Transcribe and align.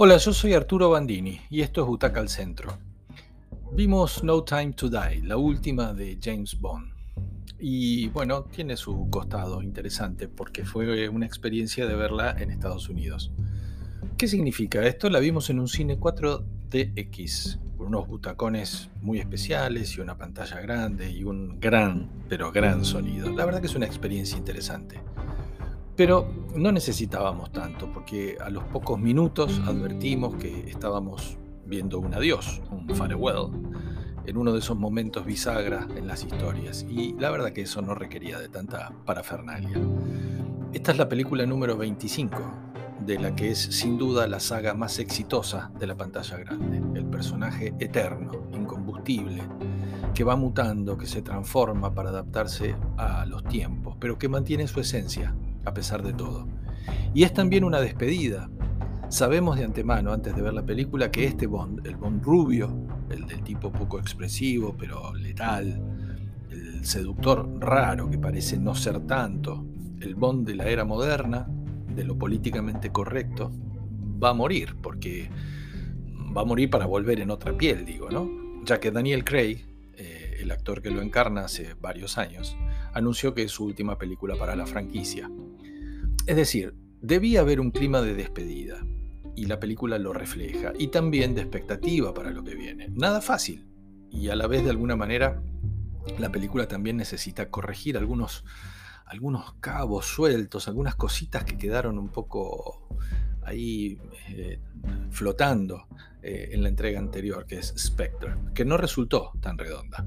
Hola, 0.00 0.16
yo 0.18 0.32
soy 0.32 0.54
Arturo 0.54 0.90
Bandini 0.90 1.40
y 1.50 1.62
esto 1.62 1.80
es 1.80 1.88
Butaca 1.88 2.20
al 2.20 2.28
Centro. 2.28 2.78
Vimos 3.72 4.22
No 4.22 4.44
Time 4.44 4.72
to 4.74 4.88
Die, 4.88 5.24
la 5.24 5.36
última 5.36 5.92
de 5.92 6.16
James 6.22 6.60
Bond. 6.60 6.92
Y 7.58 8.06
bueno, 8.10 8.44
tiene 8.44 8.76
su 8.76 9.10
costado 9.10 9.60
interesante 9.60 10.28
porque 10.28 10.64
fue 10.64 11.08
una 11.08 11.26
experiencia 11.26 11.84
de 11.88 11.96
verla 11.96 12.36
en 12.38 12.52
Estados 12.52 12.88
Unidos. 12.88 13.32
¿Qué 14.16 14.28
significa 14.28 14.86
esto? 14.86 15.10
La 15.10 15.18
vimos 15.18 15.50
en 15.50 15.58
un 15.58 15.66
cine 15.66 15.98
4DX, 15.98 17.58
con 17.76 17.88
unos 17.88 18.06
butacones 18.06 18.90
muy 19.02 19.18
especiales 19.18 19.96
y 19.96 20.00
una 20.00 20.16
pantalla 20.16 20.60
grande 20.60 21.10
y 21.10 21.24
un 21.24 21.58
gran, 21.58 22.08
pero 22.28 22.52
gran 22.52 22.84
sonido. 22.84 23.30
La 23.30 23.44
verdad 23.44 23.60
que 23.60 23.66
es 23.66 23.74
una 23.74 23.86
experiencia 23.86 24.38
interesante. 24.38 25.00
Pero 25.98 26.28
no 26.54 26.70
necesitábamos 26.70 27.50
tanto, 27.50 27.90
porque 27.92 28.38
a 28.40 28.50
los 28.50 28.62
pocos 28.62 29.00
minutos 29.00 29.60
advertimos 29.66 30.36
que 30.36 30.70
estábamos 30.70 31.36
viendo 31.66 31.98
un 31.98 32.14
adiós, 32.14 32.62
un 32.70 32.88
farewell, 32.94 33.50
en 34.24 34.36
uno 34.36 34.52
de 34.52 34.60
esos 34.60 34.78
momentos 34.78 35.26
bisagra 35.26 35.88
en 35.96 36.06
las 36.06 36.22
historias, 36.22 36.86
y 36.88 37.14
la 37.18 37.30
verdad 37.30 37.50
que 37.50 37.62
eso 37.62 37.82
no 37.82 37.96
requería 37.96 38.38
de 38.38 38.48
tanta 38.48 38.92
parafernalia. 39.04 39.76
Esta 40.72 40.92
es 40.92 40.98
la 40.98 41.08
película 41.08 41.44
número 41.46 41.76
25, 41.76 42.36
de 43.04 43.18
la 43.18 43.34
que 43.34 43.50
es 43.50 43.58
sin 43.58 43.98
duda 43.98 44.28
la 44.28 44.38
saga 44.38 44.74
más 44.74 45.00
exitosa 45.00 45.72
de 45.80 45.88
la 45.88 45.96
pantalla 45.96 46.36
grande, 46.36 46.80
el 46.96 47.06
personaje 47.06 47.74
eterno, 47.80 48.30
incombustible, 48.52 49.42
que 50.14 50.22
va 50.22 50.36
mutando, 50.36 50.96
que 50.96 51.06
se 51.06 51.22
transforma 51.22 51.92
para 51.92 52.10
adaptarse 52.10 52.76
a 52.96 53.26
los 53.26 53.42
tiempos, 53.42 53.96
pero 53.98 54.16
que 54.16 54.28
mantiene 54.28 54.68
su 54.68 54.78
esencia, 54.78 55.34
a 55.68 55.74
pesar 55.74 56.02
de 56.02 56.12
todo. 56.12 56.48
Y 57.14 57.22
es 57.22 57.32
también 57.32 57.64
una 57.64 57.80
despedida. 57.80 58.50
Sabemos 59.08 59.56
de 59.56 59.64
antemano, 59.64 60.12
antes 60.12 60.34
de 60.34 60.42
ver 60.42 60.52
la 60.52 60.64
película, 60.64 61.10
que 61.10 61.24
este 61.24 61.46
Bond, 61.46 61.86
el 61.86 61.96
Bond 61.96 62.22
rubio, 62.22 62.88
el 63.10 63.26
del 63.26 63.42
tipo 63.42 63.72
poco 63.72 63.98
expresivo 63.98 64.76
pero 64.78 65.14
letal, 65.14 65.80
el 66.50 66.84
seductor 66.84 67.48
raro 67.58 68.10
que 68.10 68.18
parece 68.18 68.58
no 68.58 68.74
ser 68.74 69.00
tanto, 69.06 69.64
el 70.00 70.14
Bond 70.14 70.46
de 70.46 70.54
la 70.54 70.66
era 70.66 70.84
moderna, 70.84 71.46
de 71.94 72.04
lo 72.04 72.16
políticamente 72.16 72.90
correcto, 72.90 73.50
va 74.22 74.30
a 74.30 74.34
morir, 74.34 74.76
porque 74.82 75.30
va 76.36 76.42
a 76.42 76.44
morir 76.44 76.70
para 76.70 76.86
volver 76.86 77.20
en 77.20 77.30
otra 77.30 77.56
piel, 77.56 77.84
digo, 77.84 78.10
¿no? 78.10 78.28
Ya 78.64 78.78
que 78.78 78.90
Daniel 78.90 79.24
Craig, 79.24 79.64
eh, 79.96 80.36
el 80.40 80.50
actor 80.50 80.82
que 80.82 80.90
lo 80.90 81.02
encarna 81.02 81.42
hace 81.42 81.74
varios 81.80 82.18
años, 82.18 82.56
anunció 82.92 83.34
que 83.34 83.42
es 83.42 83.52
su 83.52 83.64
última 83.64 83.98
película 83.98 84.36
para 84.36 84.54
la 84.54 84.66
franquicia. 84.66 85.30
Es 86.28 86.36
decir, 86.36 86.74
debía 87.00 87.40
haber 87.40 87.58
un 87.58 87.70
clima 87.70 88.02
de 88.02 88.12
despedida, 88.12 88.84
y 89.34 89.46
la 89.46 89.58
película 89.58 89.96
lo 89.96 90.12
refleja, 90.12 90.74
y 90.78 90.88
también 90.88 91.34
de 91.34 91.40
expectativa 91.40 92.12
para 92.12 92.32
lo 92.32 92.44
que 92.44 92.54
viene. 92.54 92.90
Nada 92.90 93.22
fácil, 93.22 93.66
y 94.10 94.28
a 94.28 94.36
la 94.36 94.46
vez 94.46 94.62
de 94.62 94.68
alguna 94.68 94.94
manera 94.94 95.42
la 96.18 96.30
película 96.30 96.68
también 96.68 96.98
necesita 96.98 97.48
corregir 97.48 97.96
algunos, 97.96 98.44
algunos 99.06 99.54
cabos 99.60 100.04
sueltos, 100.04 100.68
algunas 100.68 100.96
cositas 100.96 101.44
que 101.44 101.56
quedaron 101.56 101.98
un 101.98 102.10
poco 102.10 102.86
ahí 103.42 103.98
eh, 104.28 104.60
flotando 105.08 105.86
eh, 106.22 106.50
en 106.52 106.62
la 106.62 106.68
entrega 106.68 106.98
anterior, 106.98 107.46
que 107.46 107.56
es 107.56 107.72
Spectre, 107.78 108.34
que 108.52 108.66
no 108.66 108.76
resultó 108.76 109.32
tan 109.40 109.56
redonda. 109.56 110.06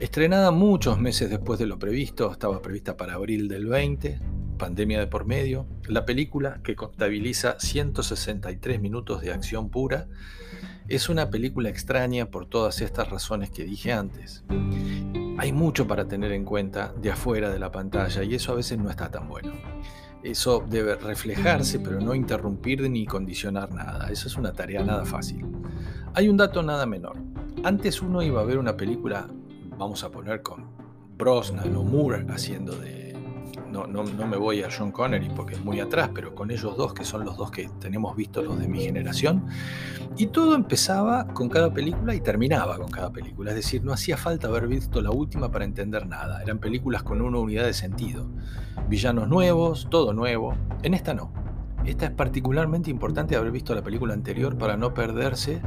Estrenada 0.00 0.50
muchos 0.50 0.98
meses 0.98 1.28
después 1.28 1.58
de 1.58 1.66
lo 1.66 1.78
previsto, 1.78 2.32
estaba 2.32 2.62
prevista 2.62 2.96
para 2.96 3.12
abril 3.12 3.48
del 3.48 3.66
20, 3.66 4.18
pandemia 4.56 4.98
de 4.98 5.06
por 5.06 5.24
medio, 5.26 5.66
la 5.86 6.04
película, 6.04 6.60
que 6.62 6.76
contabiliza 6.76 7.58
163 7.58 8.80
minutos 8.80 9.20
de 9.22 9.32
acción 9.32 9.70
pura, 9.70 10.08
es 10.88 11.08
una 11.08 11.30
película 11.30 11.68
extraña 11.68 12.26
por 12.26 12.46
todas 12.46 12.80
estas 12.80 13.10
razones 13.10 13.50
que 13.50 13.64
dije 13.64 13.92
antes. 13.92 14.44
Hay 15.38 15.52
mucho 15.52 15.86
para 15.86 16.06
tener 16.06 16.32
en 16.32 16.44
cuenta 16.44 16.94
de 17.00 17.10
afuera 17.10 17.50
de 17.50 17.58
la 17.58 17.72
pantalla 17.72 18.22
y 18.22 18.34
eso 18.34 18.52
a 18.52 18.56
veces 18.56 18.78
no 18.78 18.88
está 18.88 19.10
tan 19.10 19.28
bueno. 19.28 19.52
Eso 20.22 20.64
debe 20.68 20.94
reflejarse 20.94 21.78
pero 21.78 22.00
no 22.00 22.14
interrumpir 22.14 22.88
ni 22.88 23.04
condicionar 23.04 23.72
nada. 23.72 24.10
Eso 24.10 24.28
es 24.28 24.36
una 24.36 24.52
tarea 24.52 24.82
nada 24.82 25.04
fácil. 25.04 25.44
Hay 26.14 26.28
un 26.28 26.36
dato 26.36 26.62
nada 26.62 26.86
menor. 26.86 27.18
Antes 27.64 28.00
uno 28.00 28.22
iba 28.22 28.40
a 28.40 28.44
ver 28.44 28.58
una 28.58 28.76
película, 28.76 29.28
vamos 29.76 30.04
a 30.04 30.10
poner 30.10 30.42
con 30.42 30.64
Brosnan 31.16 31.74
o 31.74 31.82
Moore 31.82 32.26
haciendo 32.28 32.76
de 32.76 33.05
no, 33.70 34.04
me 34.04 34.36
voy 34.36 34.62
a 34.62 34.68
John 34.70 34.92
Connery 34.92 35.30
porque 35.30 35.54
es 35.54 35.64
muy 35.64 35.80
atrás, 35.80 36.10
pero 36.14 36.34
con 36.34 36.50
ellos 36.50 36.76
dos, 36.76 36.94
que 36.94 37.04
son 37.04 37.24
los 37.24 37.36
dos 37.36 37.50
que 37.50 37.68
tenemos 37.80 38.16
visto 38.16 38.42
los 38.42 38.58
de 38.58 38.68
mi 38.68 38.80
generación. 38.80 39.46
Y 40.16 40.28
todo 40.28 40.54
empezaba 40.54 41.26
con 41.28 41.48
cada 41.48 41.72
película 41.72 42.14
y 42.14 42.20
terminaba 42.20 42.78
con 42.78 42.88
cada 42.88 43.10
película. 43.10 43.50
Es 43.50 43.56
decir, 43.56 43.84
no 43.84 43.92
hacía 43.92 44.16
falta 44.16 44.48
haber 44.48 44.66
visto 44.66 45.00
la 45.00 45.10
última 45.10 45.50
para 45.50 45.64
entender 45.64 46.06
nada. 46.06 46.42
Eran 46.42 46.58
películas 46.58 47.02
con 47.02 47.20
una 47.20 47.38
unidad 47.38 47.64
de 47.64 47.74
sentido. 47.74 48.28
Villanos 48.88 49.28
nuevos, 49.28 49.88
todo 49.90 50.12
nuevo. 50.12 50.54
En 50.82 50.94
esta 50.94 51.14
no. 51.14 51.32
Esta 51.84 52.06
es 52.06 52.10
particularmente 52.10 52.90
importante 52.90 53.36
haber 53.36 53.52
visto 53.52 53.74
la 53.74 53.82
película 53.82 54.14
anterior 54.14 54.58
para 54.58 54.76
no 54.76 54.94
perderse 54.94 55.60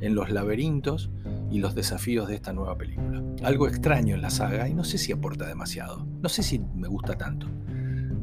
en 0.00 0.14
los 0.14 0.30
laberintos 0.30 1.10
y 1.50 1.58
los 1.58 1.74
desafíos 1.74 2.28
de 2.28 2.34
esta 2.34 2.52
nueva 2.52 2.76
película. 2.76 3.22
Algo 3.42 3.68
extraño 3.68 4.14
en 4.14 4.22
la 4.22 4.30
saga 4.30 4.68
y 4.68 4.74
no 4.74 4.84
sé 4.84 4.98
si 4.98 5.12
aporta 5.12 5.46
demasiado. 5.46 6.06
No 6.20 6.28
sé 6.28 6.42
si 6.42 6.58
me 6.58 6.88
gusta 6.88 7.16
tanto. 7.16 7.48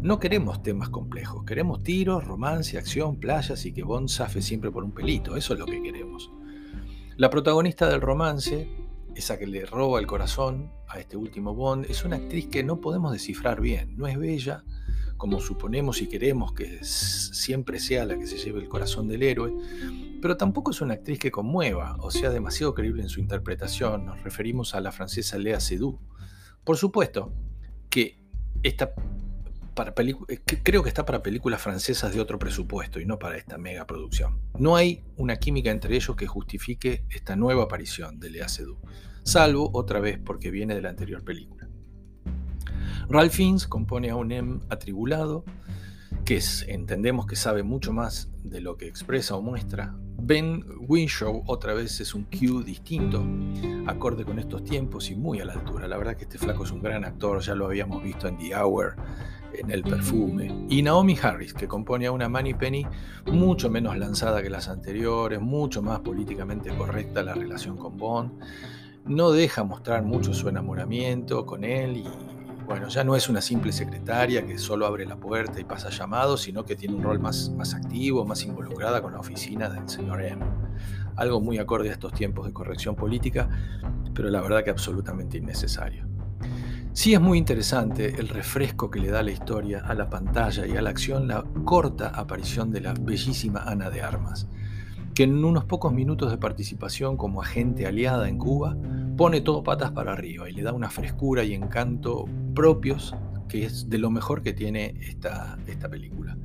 No 0.04 0.20
queremos 0.20 0.62
temas 0.62 0.90
complejos, 0.90 1.46
queremos 1.46 1.82
tiros, 1.82 2.26
romance, 2.26 2.78
acción, 2.78 3.16
playas 3.16 3.66
y 3.66 3.72
que 3.72 3.84
Bond 3.84 4.10
zafe 4.10 4.42
siempre 4.42 4.70
por 4.70 4.84
un 4.84 4.92
pelito, 4.92 5.38
eso 5.38 5.54
es 5.54 5.60
lo 5.60 5.66
que 5.66 5.82
queremos. 5.82 6.30
La 7.16 7.30
protagonista 7.30 7.88
del 7.88 8.02
romance, 8.02 8.68
esa 9.16 9.40
que 9.40 9.48
le 9.48 9.66
roba 9.66 10.00
el 10.00 10.08
corazón 10.08 10.74
a 10.90 11.00
este 11.00 11.16
último 11.16 11.56
Bond, 11.56 11.86
es 11.90 12.04
una 12.04 12.18
actriz 12.18 12.48
que 12.48 12.64
no 12.64 12.82
podemos 12.82 13.14
descifrar 13.14 13.62
bien, 13.62 13.96
no 13.96 14.08
es 14.08 14.18
bella, 14.18 14.66
como 15.24 15.40
suponemos 15.40 16.02
y 16.02 16.08
queremos 16.08 16.52
que 16.52 16.84
siempre 16.84 17.80
sea 17.80 18.04
la 18.04 18.20
que 18.20 18.28
se 18.28 18.38
lleve 18.38 18.60
el 18.60 18.68
corazón 18.68 19.08
del 19.08 19.24
héroe, 19.24 19.54
pero 20.22 20.36
tampoco 20.36 20.72
es 20.72 20.82
una 20.82 20.96
actriz 20.96 21.18
que 21.18 21.32
conmueva 21.32 21.96
o 22.00 22.12
sea 22.12 22.30
demasiado 22.30 22.74
creíble 22.74 23.04
en 23.04 23.08
su 23.08 23.22
interpretación. 23.22 24.06
Nos 24.06 24.22
referimos 24.22 24.76
a 24.76 24.82
la 24.82 24.92
francesa 24.92 25.38
Lea 25.38 25.62
Seydoux. 25.62 25.98
Por 26.66 26.76
supuesto 26.76 27.34
que 27.90 28.20
esta 28.64 28.94
para 29.74 29.94
eh, 29.98 30.42
creo 30.62 30.84
que 30.84 30.90
está 30.90 31.06
para 31.06 31.24
películas 31.24 31.62
francesas 31.62 32.14
de 32.14 32.20
otro 32.20 32.38
presupuesto 32.38 33.00
y 33.00 33.06
no 33.06 33.18
para 33.18 33.38
esta 33.38 33.58
mega 33.58 33.88
producción. 33.88 34.42
No 34.60 34.76
hay 34.76 35.06
una 35.16 35.38
química 35.38 35.72
entre 35.72 35.96
ellos 35.96 36.18
que 36.18 36.28
justifique 36.28 37.06
esta 37.10 37.38
nueva 37.38 37.64
aparición 37.64 38.20
de 38.20 38.30
Lea 38.30 38.50
Seydoux, 38.50 38.78
salvo 39.24 39.72
otra 39.74 40.02
vez 40.02 40.20
porque 40.20 40.52
viene 40.52 40.76
de 40.76 40.82
la 40.82 40.90
anterior 40.90 41.24
película. 41.24 41.70
Ralph 43.10 43.34
Fiennes 43.34 43.68
compone 43.68 44.10
a 44.10 44.16
un 44.16 44.32
M 44.32 44.60
atribulado 44.70 45.44
que 46.26 46.42
entendemos 46.68 47.26
que 47.26 47.36
sabe 47.36 47.64
mucho 47.64 47.92
más 47.92 48.30
de 48.44 48.62
lo 48.62 48.78
que 48.78 48.88
expresa 48.88 49.36
o 49.36 49.42
muestra. 49.42 49.96
Ben 50.18 50.64
Winshaw 50.88 51.44
otra 51.48 51.74
vez 51.74 52.00
es 52.00 52.16
un 52.16 52.24
Q 52.24 52.64
distinto, 52.64 53.26
acorde 53.88 54.24
con 54.24 54.40
estos 54.40 54.64
tiempos 54.64 55.10
y 55.10 55.16
muy 55.16 55.42
a 55.42 55.46
la 55.46 55.54
altura. 55.54 55.86
La 55.88 55.98
verdad 55.98 56.16
que 56.16 56.24
este 56.24 56.38
flaco 56.38 56.64
es 56.64 56.72
un 56.72 56.82
gran 56.82 57.04
actor, 57.04 57.42
ya 57.42 57.56
lo 57.56 57.66
habíamos 57.66 58.02
visto 58.02 58.30
en 58.30 58.38
The 58.38 58.56
Hour, 58.56 58.96
en 59.54 59.70
El 59.70 59.84
Perfume. 59.84 60.66
Y 60.70 60.82
Naomi 60.82 61.18
Harris, 61.22 61.54
que 61.54 61.68
compone 61.68 62.06
a 62.06 62.14
una 62.14 62.30
Manny 62.30 62.54
Penny 62.54 62.86
mucho 63.26 63.70
menos 63.70 63.98
lanzada 63.98 64.42
que 64.42 64.50
las 64.50 64.70
anteriores, 64.70 65.42
mucho 65.42 65.82
más 65.82 66.00
políticamente 66.00 66.74
correcta 66.74 67.22
la 67.22 67.34
relación 67.34 67.76
con 67.76 67.98
Bond. 67.98 68.32
No 69.06 69.32
deja 69.32 69.66
mostrar 69.66 70.04
mucho 70.04 70.34
su 70.34 70.48
enamoramiento 70.48 71.46
con 71.46 71.66
él 71.66 71.98
y 71.98 72.06
bueno, 72.66 72.88
ya 72.88 73.04
no 73.04 73.16
es 73.16 73.30
una 73.30 73.42
simple 73.42 73.72
secretaria 73.72 74.46
que 74.46 74.58
solo 74.58 74.86
abre 74.86 75.06
la 75.06 75.18
puerta 75.18 75.60
y 75.60 75.64
pasa 75.64 75.90
llamados, 75.90 76.42
sino 76.42 76.66
que 76.66 76.76
tiene 76.76 76.96
un 76.96 77.04
rol 77.04 77.20
más, 77.20 77.50
más 77.52 77.74
activo, 77.74 78.26
más 78.26 78.44
involucrada 78.44 79.02
con 79.02 79.14
la 79.14 79.20
oficina 79.20 79.70
del 79.70 79.88
señor 79.90 80.22
M. 80.22 80.44
Algo 81.16 81.42
muy 81.42 81.58
acorde 81.58 81.90
a 81.90 81.94
estos 81.94 82.14
tiempos 82.14 82.46
de 82.46 82.54
corrección 82.54 82.96
política, 82.96 83.50
pero 84.14 84.30
la 84.30 84.42
verdad 84.42 84.64
que 84.64 84.70
absolutamente 84.70 85.38
innecesario. 85.38 86.08
Sí 86.94 87.14
es 87.14 87.20
muy 87.20 87.40
interesante 87.40 88.20
el 88.20 88.30
refresco 88.30 88.92
que 88.92 89.00
le 89.00 89.10
da 89.10 89.24
la 89.24 89.32
historia 89.32 89.80
a 89.80 89.96
la 89.96 90.10
pantalla 90.10 90.68
y 90.68 90.78
a 90.78 90.82
la 90.82 90.92
acción 90.92 91.28
la 91.28 91.44
corta 91.66 92.10
aparición 92.10 92.72
de 92.72 92.82
la 92.82 92.94
bellísima 92.94 93.64
Ana 93.64 93.90
de 93.90 94.04
Armas, 94.04 94.48
que 95.16 95.24
en 95.24 95.44
unos 95.44 95.66
pocos 95.66 95.92
minutos 95.92 96.30
de 96.30 96.38
participación 96.38 97.18
como 97.18 97.42
agente 97.42 97.88
aliada 97.88 98.30
en 98.30 98.38
Cuba 98.38 98.78
pone 99.18 99.42
todo 99.42 99.64
patas 99.64 99.92
para 99.92 100.14
arriba 100.14 100.50
y 100.50 100.54
le 100.54 100.64
da 100.64 100.74
una 100.74 100.90
frescura 100.90 101.44
y 101.44 101.54
encanto 101.54 102.26
propios 102.54 103.16
que 103.48 103.66
es 103.66 103.90
de 103.90 104.00
lo 104.00 104.10
mejor 104.10 104.42
que 104.42 104.54
tiene 104.54 104.96
esta, 105.02 105.60
esta 105.68 105.90
película. 105.90 106.36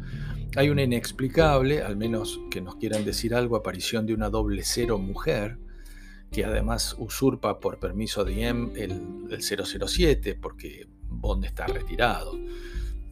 Hay 0.57 0.69
una 0.69 0.83
inexplicable, 0.83 1.83
al 1.83 1.97
menos 1.97 2.41
que 2.51 2.61
nos 2.61 2.77
quieran 2.77 3.05
decir 3.05 3.35
algo, 3.35 3.57
aparición 3.57 4.07
de 4.07 4.15
una 4.15 4.29
doble 4.29 4.63
cero 4.65 4.99
mujer, 4.99 5.59
que 6.31 6.45
además 6.45 6.97
usurpa 6.99 7.61
por 7.61 7.79
permiso 7.79 8.25
de 8.25 8.47
M 8.47 8.73
el, 8.77 8.93
el 9.31 9.43
007, 9.43 10.35
porque 10.35 10.87
Bond 11.09 11.47
está 11.47 11.67
retirado. 11.67 12.39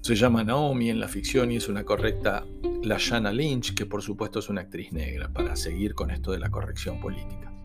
Se 0.03 0.15
llama 0.15 0.45
Naomi 0.45 0.91
en 0.91 1.01
la 1.01 1.09
ficción 1.09 1.51
y 1.51 1.57
es 1.57 1.69
una 1.69 1.85
correcta 1.85 2.45
la 2.83 2.99
Shanna 2.99 3.33
Lynch, 3.33 3.75
que 3.75 3.87
por 3.87 4.03
supuesto 4.03 4.39
es 4.39 4.49
una 4.49 4.61
actriz 4.61 4.93
negra, 4.93 5.33
para 5.33 5.57
seguir 5.57 5.95
con 5.95 6.11
esto 6.11 6.33
de 6.33 6.39
la 6.39 6.51
corrección 6.51 7.01
política. 7.01 7.56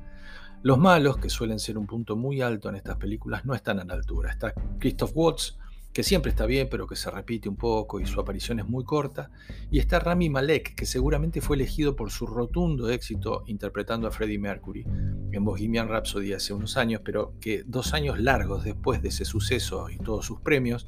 Los 0.63 0.77
malos, 0.77 1.17
que 1.17 1.31
suelen 1.31 1.57
ser 1.57 1.75
un 1.79 1.87
punto 1.87 2.15
muy 2.15 2.39
alto 2.41 2.69
en 2.69 2.75
estas 2.75 2.97
películas, 2.97 3.45
no 3.45 3.55
están 3.55 3.79
a 3.79 3.83
la 3.83 3.95
altura. 3.95 4.29
Está 4.29 4.53
Christoph 4.77 5.11
Waltz, 5.15 5.57
que 5.91 6.03
siempre 6.03 6.29
está 6.29 6.45
bien, 6.45 6.67
pero 6.69 6.85
que 6.85 6.95
se 6.95 7.09
repite 7.09 7.49
un 7.49 7.55
poco 7.55 7.99
y 7.99 8.05
su 8.05 8.19
aparición 8.19 8.59
es 8.59 8.69
muy 8.69 8.83
corta. 8.83 9.31
Y 9.71 9.79
está 9.79 9.99
Rami 9.99 10.29
Malek, 10.29 10.75
que 10.75 10.85
seguramente 10.85 11.41
fue 11.41 11.55
elegido 11.55 11.95
por 11.95 12.11
su 12.11 12.27
rotundo 12.27 12.89
éxito 12.89 13.43
interpretando 13.47 14.07
a 14.07 14.11
Freddie 14.11 14.37
Mercury 14.37 14.85
en 15.31 15.43
Bohemian 15.43 15.87
Rhapsody 15.87 16.33
hace 16.33 16.53
unos 16.53 16.77
años, 16.77 17.01
pero 17.03 17.33
que 17.41 17.63
dos 17.65 17.95
años 17.95 18.19
largos 18.19 18.63
después 18.63 19.01
de 19.01 19.09
ese 19.09 19.25
suceso 19.25 19.89
y 19.89 19.97
todos 19.97 20.27
sus 20.27 20.41
premios, 20.41 20.85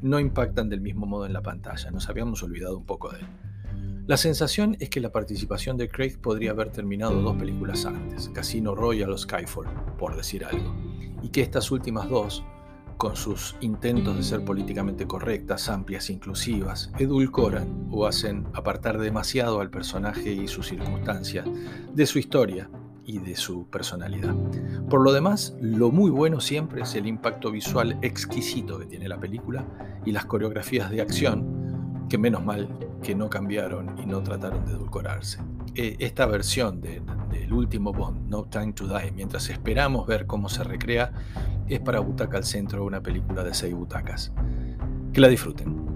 no 0.00 0.20
impactan 0.20 0.70
del 0.70 0.80
mismo 0.80 1.04
modo 1.04 1.26
en 1.26 1.34
la 1.34 1.42
pantalla. 1.42 1.90
Nos 1.90 2.08
habíamos 2.08 2.42
olvidado 2.42 2.78
un 2.78 2.86
poco 2.86 3.10
de 3.10 3.20
él. 3.20 3.26
La 4.06 4.16
sensación 4.16 4.76
es 4.80 4.90
que 4.90 5.00
la 5.00 5.12
participación 5.12 5.76
de 5.76 5.88
Craig 5.88 6.18
podría 6.20 6.50
haber 6.50 6.70
terminado 6.70 7.22
dos 7.22 7.36
películas 7.36 7.86
antes, 7.86 8.28
Casino 8.30 8.74
Royale 8.74 9.12
o 9.12 9.16
Skyfall, 9.16 9.68
por 9.96 10.16
decir 10.16 10.44
algo, 10.44 10.74
y 11.22 11.28
que 11.28 11.40
estas 11.40 11.70
últimas 11.70 12.08
dos 12.08 12.44
con 12.96 13.14
sus 13.14 13.54
intentos 13.60 14.16
de 14.16 14.24
ser 14.24 14.44
políticamente 14.44 15.06
correctas, 15.06 15.68
amplias, 15.68 16.10
inclusivas, 16.10 16.90
edulcoran 16.98 17.86
o 17.92 18.04
hacen 18.06 18.48
apartar 18.54 18.98
demasiado 18.98 19.60
al 19.60 19.70
personaje 19.70 20.32
y 20.32 20.48
sus 20.48 20.66
circunstancias 20.66 21.46
de 21.94 22.06
su 22.06 22.18
historia 22.18 22.68
y 23.04 23.18
de 23.18 23.36
su 23.36 23.68
personalidad. 23.68 24.34
Por 24.90 25.02
lo 25.02 25.12
demás, 25.12 25.56
lo 25.60 25.92
muy 25.92 26.10
bueno 26.10 26.40
siempre 26.40 26.82
es 26.82 26.96
el 26.96 27.06
impacto 27.06 27.52
visual 27.52 27.98
exquisito 28.02 28.80
que 28.80 28.86
tiene 28.86 29.08
la 29.08 29.20
película 29.20 29.64
y 30.04 30.10
las 30.10 30.24
coreografías 30.24 30.90
de 30.90 31.00
acción, 31.02 31.61
que 32.12 32.18
menos 32.18 32.44
mal 32.44 32.68
que 33.02 33.14
no 33.14 33.30
cambiaron 33.30 33.98
y 33.98 34.04
no 34.04 34.22
trataron 34.22 34.66
de 34.66 34.72
edulcorarse. 34.72 35.38
Eh, 35.74 35.96
esta 35.98 36.26
versión 36.26 36.82
del 36.82 37.50
último 37.50 37.94
Bond, 37.94 38.28
No 38.28 38.44
Time 38.44 38.74
to 38.74 38.86
Die, 38.86 39.12
mientras 39.12 39.48
esperamos 39.48 40.06
ver 40.06 40.26
cómo 40.26 40.50
se 40.50 40.62
recrea, 40.62 41.10
es 41.68 41.80
para 41.80 42.00
Butaca 42.00 42.36
al 42.36 42.44
Centro, 42.44 42.84
una 42.84 43.02
película 43.02 43.42
de 43.42 43.54
seis 43.54 43.74
butacas. 43.74 44.30
Que 45.14 45.22
la 45.22 45.28
disfruten. 45.28 45.91